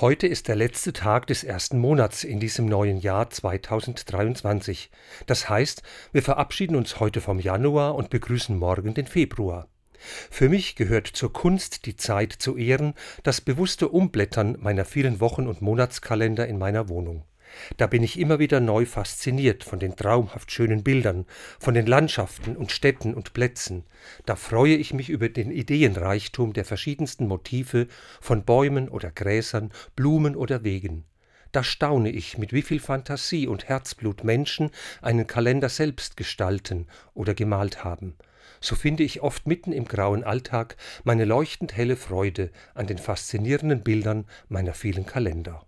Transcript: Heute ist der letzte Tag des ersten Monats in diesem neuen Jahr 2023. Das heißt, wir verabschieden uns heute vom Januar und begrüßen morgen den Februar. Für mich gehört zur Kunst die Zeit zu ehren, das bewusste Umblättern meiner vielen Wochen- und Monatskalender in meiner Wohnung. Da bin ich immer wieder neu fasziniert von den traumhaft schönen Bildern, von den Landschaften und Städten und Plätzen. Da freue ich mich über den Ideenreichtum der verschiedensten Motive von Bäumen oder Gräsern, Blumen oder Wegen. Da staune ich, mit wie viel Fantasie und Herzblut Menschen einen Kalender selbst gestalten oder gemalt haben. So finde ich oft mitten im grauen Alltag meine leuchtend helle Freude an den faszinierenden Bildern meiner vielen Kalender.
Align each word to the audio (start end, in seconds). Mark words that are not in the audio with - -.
Heute 0.00 0.26
ist 0.26 0.48
der 0.48 0.56
letzte 0.56 0.94
Tag 0.94 1.26
des 1.26 1.44
ersten 1.44 1.78
Monats 1.78 2.24
in 2.24 2.40
diesem 2.40 2.64
neuen 2.64 2.96
Jahr 2.96 3.28
2023. 3.28 4.90
Das 5.26 5.50
heißt, 5.50 5.82
wir 6.10 6.22
verabschieden 6.22 6.74
uns 6.74 7.00
heute 7.00 7.20
vom 7.20 7.38
Januar 7.38 7.96
und 7.96 8.08
begrüßen 8.08 8.56
morgen 8.56 8.94
den 8.94 9.06
Februar. 9.06 9.68
Für 10.30 10.48
mich 10.48 10.74
gehört 10.74 11.06
zur 11.06 11.34
Kunst 11.34 11.84
die 11.84 11.96
Zeit 11.96 12.32
zu 12.32 12.56
ehren, 12.56 12.94
das 13.24 13.42
bewusste 13.42 13.90
Umblättern 13.90 14.56
meiner 14.58 14.86
vielen 14.86 15.20
Wochen- 15.20 15.46
und 15.46 15.60
Monatskalender 15.60 16.48
in 16.48 16.56
meiner 16.56 16.88
Wohnung. 16.88 17.26
Da 17.76 17.86
bin 17.86 18.02
ich 18.02 18.18
immer 18.18 18.38
wieder 18.38 18.60
neu 18.60 18.86
fasziniert 18.86 19.64
von 19.64 19.78
den 19.78 19.96
traumhaft 19.96 20.50
schönen 20.52 20.82
Bildern, 20.82 21.26
von 21.58 21.74
den 21.74 21.86
Landschaften 21.86 22.56
und 22.56 22.72
Städten 22.72 23.14
und 23.14 23.32
Plätzen. 23.32 23.84
Da 24.26 24.36
freue 24.36 24.76
ich 24.76 24.94
mich 24.94 25.08
über 25.08 25.28
den 25.28 25.50
Ideenreichtum 25.50 26.52
der 26.52 26.64
verschiedensten 26.64 27.26
Motive 27.26 27.86
von 28.20 28.44
Bäumen 28.44 28.88
oder 28.88 29.10
Gräsern, 29.10 29.70
Blumen 29.96 30.36
oder 30.36 30.64
Wegen. 30.64 31.04
Da 31.52 31.64
staune 31.64 32.10
ich, 32.10 32.38
mit 32.38 32.52
wie 32.52 32.62
viel 32.62 32.78
Fantasie 32.78 33.48
und 33.48 33.68
Herzblut 33.68 34.22
Menschen 34.22 34.70
einen 35.02 35.26
Kalender 35.26 35.68
selbst 35.68 36.16
gestalten 36.16 36.86
oder 37.12 37.34
gemalt 37.34 37.82
haben. 37.82 38.14
So 38.60 38.76
finde 38.76 39.02
ich 39.02 39.22
oft 39.22 39.46
mitten 39.46 39.72
im 39.72 39.86
grauen 39.86 40.22
Alltag 40.22 40.76
meine 41.02 41.24
leuchtend 41.24 41.76
helle 41.76 41.96
Freude 41.96 42.50
an 42.74 42.86
den 42.86 42.98
faszinierenden 42.98 43.82
Bildern 43.82 44.26
meiner 44.48 44.74
vielen 44.74 45.06
Kalender. 45.06 45.66